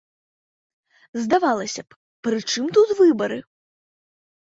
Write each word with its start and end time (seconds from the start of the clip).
Здавалася 1.25 1.81
б, 1.85 1.89
пры 2.29 2.37
чым 2.53 2.65
тут 2.79 2.95
выбары? 3.01 3.37